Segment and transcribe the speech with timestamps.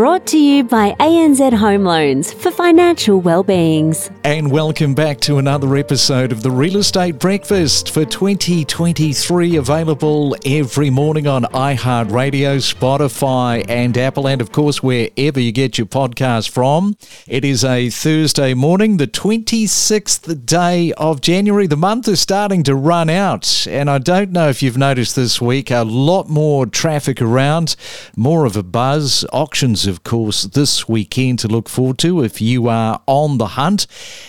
[0.00, 4.10] brought to you by ANZ Home Loans for financial well-beings.
[4.24, 10.88] And welcome back to another episode of the Real Estate Breakfast for 2023, available every
[10.88, 16.96] morning on iHeartRadio, Spotify, and Apple, and of course, wherever you get your podcast from.
[17.28, 21.66] It is a Thursday morning, the 26th day of January.
[21.66, 25.42] The month is starting to run out, and I don't know if you've noticed this
[25.42, 27.76] week a lot more traffic around
[28.16, 29.26] more of a buzz.
[29.30, 33.86] Auctions, of course, this weekend to look forward to if you are on the hunt.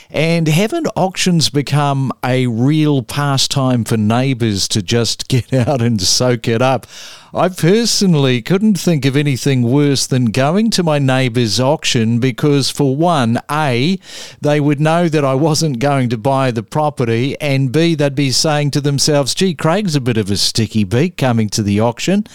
[0.09, 6.49] And haven't auctions become a real pastime for neighbours to just get out and soak
[6.49, 6.85] it up?
[7.33, 12.93] I personally couldn't think of anything worse than going to my neighbour's auction because, for
[12.93, 13.99] one, A,
[14.41, 18.31] they would know that I wasn't going to buy the property, and B, they'd be
[18.31, 22.25] saying to themselves, gee, Craig's a bit of a sticky beak coming to the auction.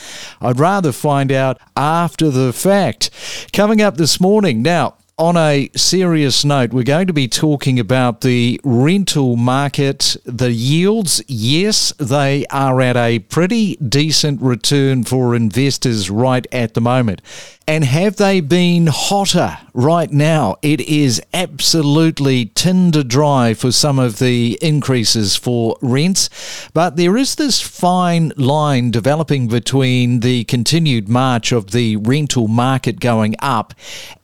[0.40, 3.10] I'd rather find out after the fact.
[3.52, 8.20] Coming up this morning, now, on a serious note, we're going to be talking about
[8.20, 10.14] the rental market.
[10.24, 16.82] The yields, yes, they are at a pretty decent return for investors right at the
[16.82, 17.22] moment.
[17.68, 20.56] And have they been hotter right now?
[20.62, 26.30] It is absolutely tinder dry for some of the increases for rents.
[26.74, 33.00] But there is this fine line developing between the continued march of the rental market
[33.00, 33.74] going up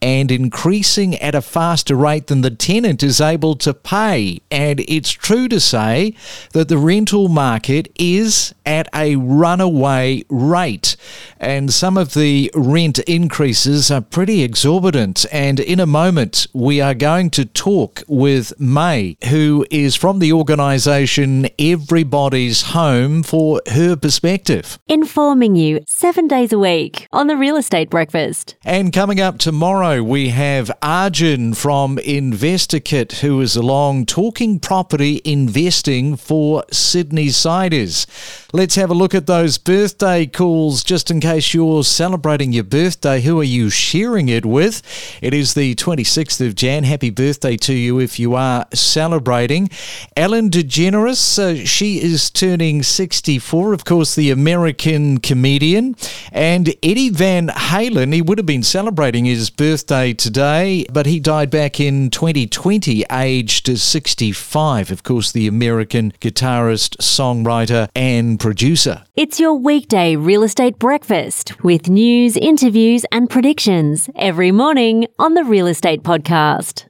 [0.01, 4.41] and increasing at a faster rate than the tenant is able to pay.
[4.51, 6.15] And it's true to say
[6.53, 10.97] that the rental market is at a runaway rate.
[11.39, 15.25] And some of the rent increases are pretty exorbitant.
[15.31, 20.33] And in a moment, we are going to talk with Maiy, who is from the
[20.33, 24.79] organisation Everybody's Home, for her perspective.
[24.89, 28.57] Informing you seven days a week on the Real Estate Breakfast.
[28.65, 36.17] And coming up tomorrow, we have Arjun from InvestorKit, who is along talking property investing
[36.17, 38.07] for Sydney Siders.
[38.55, 43.21] Let's have a look at those birthday calls just in case you're celebrating your birthday.
[43.21, 44.83] Who are you sharing it with?
[45.23, 46.85] It is the 26th of Jan.
[46.85, 49.71] Happy birthday to you if you are celebrating.
[50.17, 55.97] Ellen DeGeneres, uh, she is turning 64, of course, the American comedian.
[56.31, 60.62] And Eddie Van Halen, he would have been celebrating his birthday today,
[60.93, 64.91] but he died back in 2020, aged 65.
[64.91, 69.05] Of course, the American guitarist, songwriter, and producer.
[69.17, 75.45] It's your weekday real estate breakfast with news, interviews, and predictions every morning on the
[75.45, 76.87] Real Estate Podcast.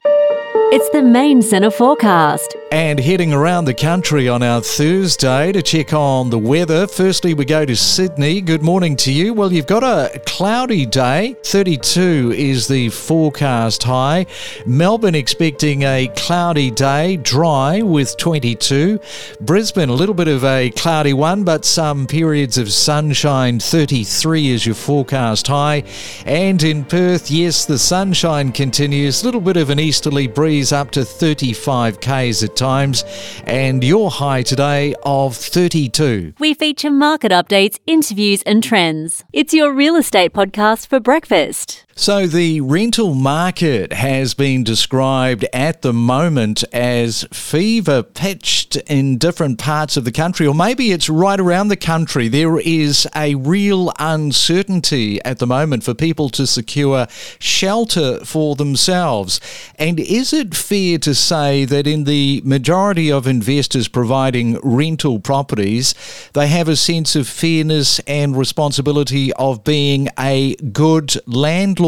[0.75, 2.56] It's the main centre forecast.
[2.72, 6.87] And heading around the country on our Thursday to check on the weather.
[6.87, 8.41] Firstly, we go to Sydney.
[8.41, 9.34] Good morning to you.
[9.34, 11.37] Well, you've got a cloudy day.
[11.44, 14.25] 32 is the forecast high.
[14.65, 18.99] Melbourne expecting a cloudy day, dry with 22.
[19.43, 23.61] Brisbane, a little bit of a cloudy one, but some periods of sunshine.
[23.61, 25.84] 33 is your forecast high.
[26.25, 29.21] And in Perth, yes, the sunshine continues.
[29.21, 33.05] A little bit of an easterly breeze up to 35 k's at times,
[33.45, 36.34] and your high today of 32.
[36.39, 39.25] We feature market updates, interviews, and trends.
[39.33, 41.84] It's your real estate podcast for breakfast.
[41.94, 49.58] So, the rental market has been described at the moment as fever pitched in different
[49.58, 52.28] parts of the country, or maybe it's right around the country.
[52.28, 57.06] There is a real uncertainty at the moment for people to secure
[57.38, 59.38] shelter for themselves.
[59.78, 65.94] And is it fair to say that in the majority of investors providing rental properties,
[66.32, 71.81] they have a sense of fairness and responsibility of being a good landlord?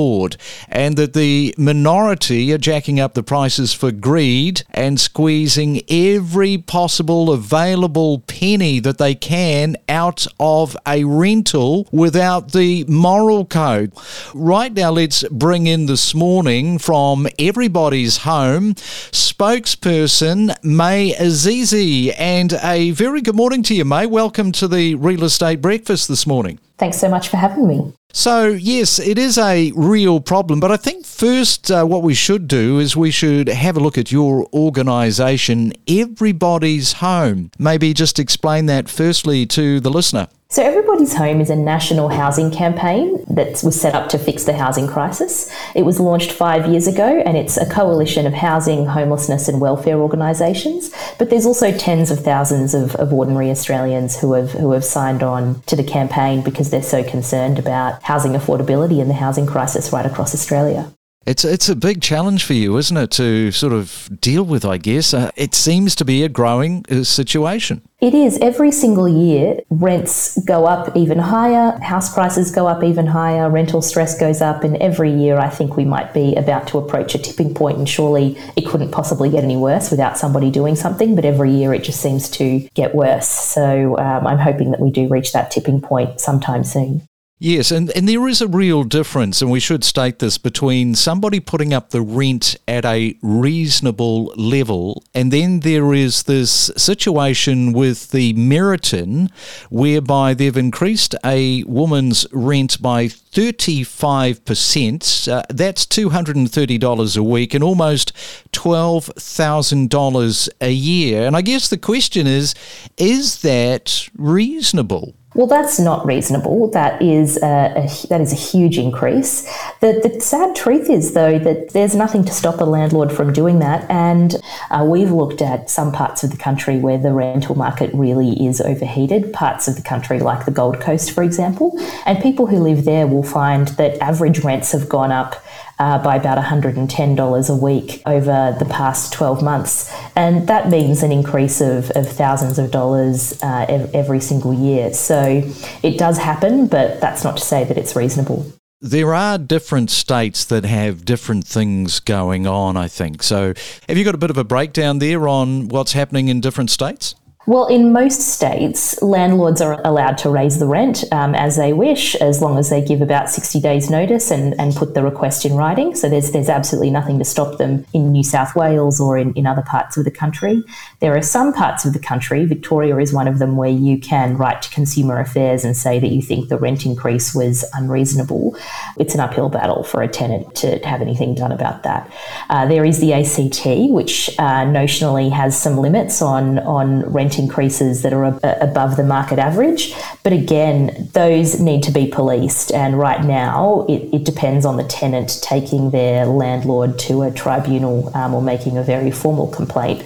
[0.68, 7.32] And that the minority are jacking up the prices for greed and squeezing every possible
[7.32, 13.92] available penny that they can out of a rental without the moral code.
[14.34, 22.14] Right now, let's bring in this morning from Everybody's Home spokesperson Maiy Azize.
[22.18, 24.08] And a very good morning to you, Maiy.
[24.08, 26.58] Welcome to the Real Estate Breakfast this morning.
[26.84, 27.94] Thanks so much for having me.
[28.12, 32.46] So, yes, it is a real problem, but I think first uh, what we should
[32.46, 37.50] do is we should have a look at your organisation, Everybody's Home.
[37.58, 40.28] Maybe just explain that firstly to the listener.
[40.50, 44.52] So, Everybody's Home is a national housing campaign that was set up to fix the
[44.52, 45.52] housing crisis.
[45.74, 49.98] It was launched five years ago and it's a coalition of housing, homelessness, and welfare
[49.98, 50.92] organisations.
[51.18, 55.24] But there's also tens of thousands of, of ordinary Australians who have, who have signed
[55.24, 59.92] on to the campaign because they're so concerned about housing affordability and the housing crisis
[59.92, 60.92] right across Australia.
[61.26, 64.64] It's it's a big challenge for you, isn't it, to sort of deal with?
[64.64, 67.80] I guess uh, it seems to be a growing uh, situation.
[68.00, 68.36] It is.
[68.40, 73.80] Every single year, rents go up even higher, house prices go up even higher, rental
[73.80, 77.18] stress goes up, and every year I think we might be about to approach a
[77.18, 77.78] tipping point.
[77.78, 81.14] and surely it couldn't possibly get any worse without somebody doing something.
[81.14, 83.28] But every year it just seems to get worse.
[83.28, 87.08] So um, I'm hoping that we do reach that tipping point sometime soon.
[87.44, 91.40] Yes, and, and there is a real difference, and we should state this between somebody
[91.40, 98.12] putting up the rent at a reasonable level, and then there is this situation with
[98.12, 99.28] the Meriton
[99.68, 105.28] whereby they've increased a woman's rent by 35%.
[105.30, 108.14] Uh, that's $230 a week and almost
[108.52, 111.26] $12,000 a year.
[111.26, 112.54] And I guess the question is
[112.96, 115.12] is that reasonable?
[115.34, 116.70] Well, that's not reasonable.
[116.70, 119.42] That is a, a, that is a huge increase.
[119.80, 123.58] The, the sad truth is, though, that there's nothing to stop a landlord from doing
[123.58, 123.84] that.
[123.90, 124.36] And
[124.70, 128.60] uh, we've looked at some parts of the country where the rental market really is
[128.60, 131.76] overheated, parts of the country like the Gold Coast, for example.
[132.06, 135.42] And people who live there will find that average rents have gone up
[135.78, 139.92] uh, by about $110 a week over the past 12 months.
[140.16, 144.92] And that means an increase of, of thousands of dollars uh, every single year.
[144.94, 145.42] So
[145.82, 148.46] it does happen, but that's not to say that it's reasonable.
[148.80, 153.22] There are different states that have different things going on, I think.
[153.22, 153.54] So,
[153.88, 157.14] have you got a bit of a breakdown there on what's happening in different states?
[157.46, 162.14] Well, in most states, landlords are allowed to raise the rent um, as they wish,
[162.14, 165.54] as long as they give about 60 days' notice and, and put the request in
[165.54, 165.94] writing.
[165.94, 169.46] So there's, there's absolutely nothing to stop them in New South Wales or in, in
[169.46, 170.64] other parts of the country.
[171.00, 174.38] There are some parts of the country, Victoria is one of them, where you can
[174.38, 178.56] write to Consumer Affairs and say that you think the rent increase was unreasonable.
[178.98, 182.10] It's an uphill battle for a tenant to have anything done about that.
[182.48, 188.02] Uh, there is the ACT, which uh, notionally has some limits on, on rent increases
[188.02, 189.94] that are ab- above the market average.
[190.22, 192.72] But again, those need to be policed.
[192.72, 198.14] And right now, it, it depends on the tenant taking their landlord to a tribunal
[198.16, 200.04] um, or making a very formal complaint.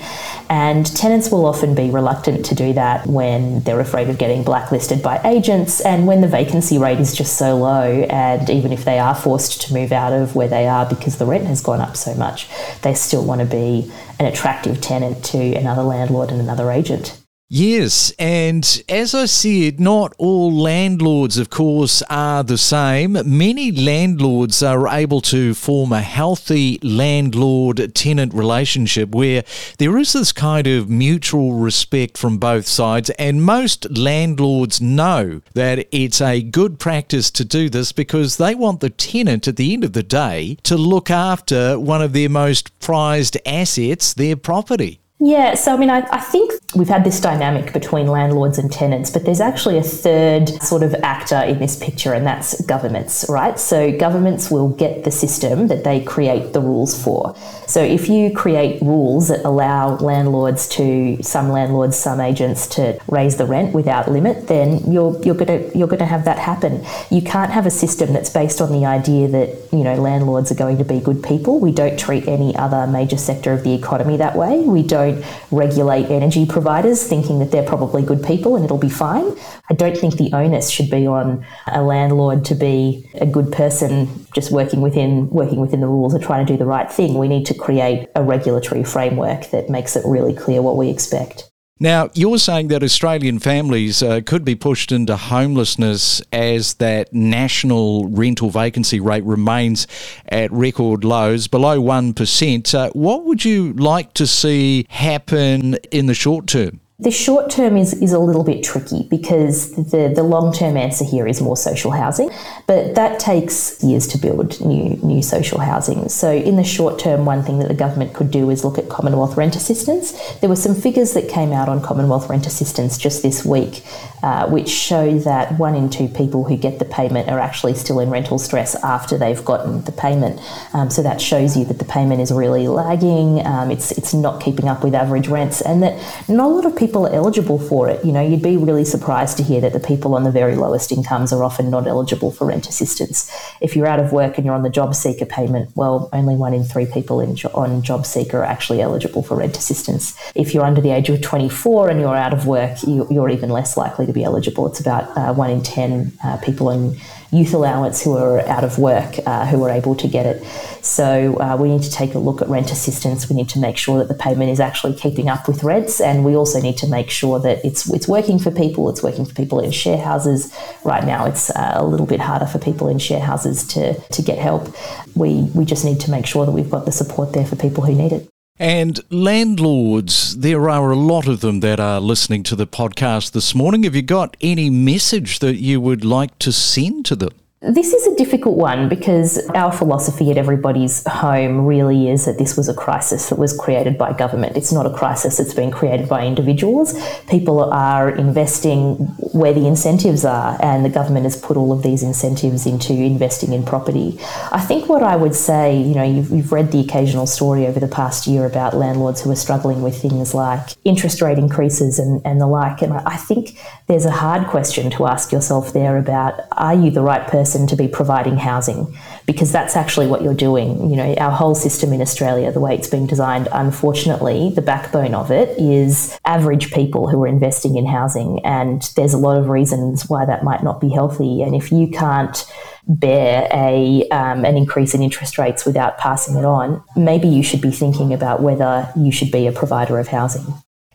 [0.51, 5.03] And tenants will often be reluctant to do that when they're afraid of getting blacklisted
[5.03, 8.07] by agents and when the vacancy rate is just so low.
[8.09, 11.27] And even if they are forced to move out of where they are because the
[11.27, 12.49] rent has gone up so much,
[12.83, 17.21] they still want to be an attractive tenant to another landlord and another agent.
[17.51, 23.17] Yes, and as I said, not all landlords, of course, are the same.
[23.25, 29.45] Many landlords are able to form a healthy landlord tenant relationship where
[29.79, 35.89] there is this kind of mutual respect from both sides, and most landlords know that
[35.91, 39.85] it's a good practice to do this because they want the tenant at the end
[39.85, 45.01] of the day to look after one of their most prized assets, their property.
[45.21, 49.11] Yeah, so I mean, I, I, think we've had this dynamic between landlords and tenants,
[49.11, 53.59] but there's actually a third sort of actor in this picture, and that's governments, right?
[53.59, 57.35] So governments will get the system that they create the rules for.
[57.67, 63.37] So if you create rules that allow landlords to, some landlords, some agents to raise
[63.37, 66.85] the rent without limit, then you're you're gonna you're gonna have that happen.
[67.11, 70.55] You can't have a system that's based on the idea that you know landlords are
[70.55, 71.61] going to be good people.
[71.61, 74.61] We don't treat any other major sector of the economy that way.
[74.61, 79.33] We don't regulate energy providers thinking that they're probably good people and it'll be fine.
[79.71, 84.27] I don't think the onus should be on a landlord to be a good person
[84.35, 87.15] just working within working within the rules or trying to do the right thing.
[87.15, 91.49] We need to create a regulatory framework that makes it really clear what we expect.
[91.81, 98.09] Now, you're saying that Australian families uh, could be pushed into homelessness as that national
[98.09, 99.87] rental vacancy rate remains
[100.29, 102.75] at record lows, below 1%.
[102.75, 106.81] Uh, what would you like to see happen in the short term?
[107.01, 111.05] The short term is, is a little bit tricky because the, the long term answer
[111.05, 112.29] here is more social housing,
[112.67, 116.09] but that takes years to build new new social housing.
[116.09, 118.89] So in the short term, one thing that the government could do is look at
[118.89, 120.11] Commonwealth rent assistance.
[120.41, 123.85] There were some figures that came out on Commonwealth rent assistance just this week,
[124.25, 128.01] uh, which show that one in two people who get the payment are actually still
[128.01, 130.41] in rental stress after they've gotten the payment.
[130.75, 133.47] Um, so that shows you that the payment is really lagging.
[133.47, 135.95] Um, it's it's not keeping up with average rents, and that
[136.29, 138.03] not a lot of people people are eligible for it.
[138.03, 140.91] You know, you'd be really surprised to hear that the people on the very lowest
[140.91, 143.31] incomes are often not eligible for rent assistance.
[143.61, 146.55] If you're out of work and you're on the job seeker payment, well, only one
[146.55, 150.19] in three people in, on job seeker are actually eligible for rent assistance.
[150.35, 153.51] If you're under the age of 24 and you're out of work, you, are even
[153.51, 154.67] less likely to be eligible.
[154.67, 156.97] It's about uh, one in 10 uh, people on
[157.31, 160.45] youth allowance who are out of work uh, who are able to get it.
[160.83, 163.29] So uh, we need to take a look at rent assistance.
[163.29, 166.25] We need to make sure that the payment is actually keeping up with rents, and
[166.25, 168.89] we also need to make sure that it's it's working for people.
[168.89, 170.55] It's working for people in share houses.
[170.85, 174.23] Right now, it's uh, a little bit harder for people in share houses to to
[174.23, 174.75] get help.
[175.15, 177.85] We we just need to make sure that we've got the support there for people
[177.85, 178.29] who need it.
[178.61, 183.55] And landlords, there are a lot of them that are listening to the podcast this
[183.55, 183.85] morning.
[183.85, 187.31] Have you got any message that you would like to send to them?
[187.61, 192.57] This is a difficult one because our philosophy at everybody's home really is that this
[192.57, 194.57] was a crisis that was created by government.
[194.57, 196.95] It's not a crisis that's been created by individuals.
[197.29, 198.95] People are investing
[199.35, 203.53] where the incentives are, and the government has put all of these incentives into investing
[203.53, 204.17] in property.
[204.53, 207.81] I think what I would say, you know, you've, you've read the occasional story over
[207.81, 212.25] the past year about landlords who are struggling with things like interest rate increases and,
[212.25, 212.83] and the like.
[212.83, 217.03] And I think there's a hard question to ask yourself there about are you the
[217.03, 217.48] right person?
[217.49, 218.95] Person to be providing housing
[219.27, 220.91] because that's actually what you're doing.
[220.91, 225.15] You know, our whole system in Australia, the way it's been designed, unfortunately, the backbone
[225.15, 228.45] of it is average people who are investing in housing.
[228.45, 231.43] And there's a lot of reasons why that might not be healthy.
[231.43, 232.45] And if you can't
[232.87, 237.63] bear a um, an increase in interest rates without passing it on, maybe you should
[237.63, 240.45] be thinking about whether you should be a provider of housing.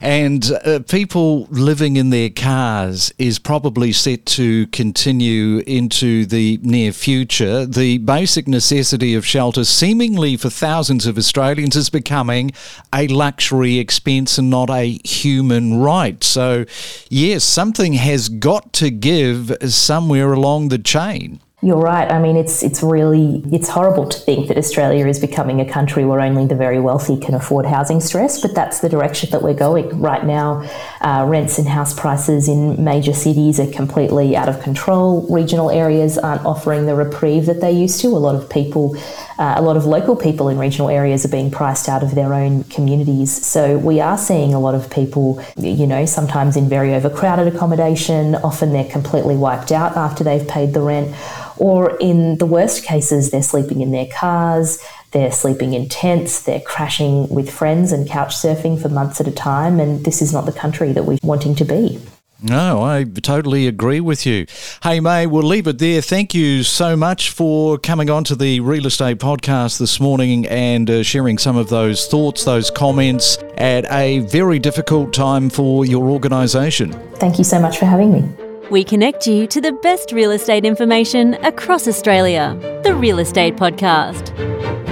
[0.04, 6.92] And uh, people living in their cars is probably set to continue into the near
[6.92, 7.66] future.
[7.66, 12.52] The basic necessity of shelter, seemingly for thousands of Australians, is becoming
[12.94, 16.22] a luxury expense and not a human right.
[16.22, 16.66] So,
[17.10, 21.40] yes, something has got to give somewhere along the chain.
[21.64, 22.12] You're right.
[22.12, 26.04] I mean, it's it's really it's horrible to think that Australia is becoming a country
[26.04, 29.54] where only the very wealthy can afford housing stress, but that's the direction that we're
[29.54, 30.70] going right now.
[31.00, 35.26] Uh, rents and house prices in major cities are completely out of control.
[35.30, 38.08] Regional areas aren't offering the reprieve that they used to.
[38.08, 38.98] A lot of people,
[39.44, 42.34] uh, a lot of local people in regional areas are being priced out of their
[42.34, 43.46] own communities.
[43.46, 48.36] So we are seeing a lot of people, you know, sometimes in very overcrowded accommodation.
[48.36, 51.14] Often they're completely wiped out after they've paid the rent
[51.58, 54.82] or in the worst cases, they're sleeping in their cars,
[55.12, 59.32] they're sleeping in tents, they're crashing with friends and couch surfing for months at a
[59.32, 59.80] time.
[59.82, 62.00] And this is not the country that we're wanting to be.
[62.44, 64.46] No, I totally agree with you.
[64.84, 66.02] Hey, Maiy, we'll leave it there.
[66.02, 70.90] Thank you so much for coming on to the Real Estate Podcast this morning and
[70.90, 76.10] uh, sharing some of those thoughts, those comments at a very difficult time for your
[76.10, 76.92] organisation.
[77.16, 78.30] Thank you so much for having me.
[78.70, 82.58] We connect you to the best real estate information across Australia.
[82.84, 84.83] The Real Estate Podcast.